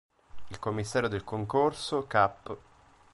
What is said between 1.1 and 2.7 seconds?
concorso, cap.